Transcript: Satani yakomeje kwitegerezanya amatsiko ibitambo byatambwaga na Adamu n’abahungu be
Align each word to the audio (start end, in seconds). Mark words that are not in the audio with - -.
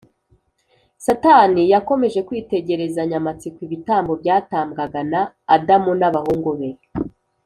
Satani 1.05 1.61
yakomeje 1.73 2.19
kwitegerezanya 2.27 3.15
amatsiko 3.21 3.59
ibitambo 3.67 4.11
byatambwaga 4.21 5.01
na 5.11 5.21
Adamu 5.55 5.91
n’abahungu 5.99 6.51
be 6.59 6.69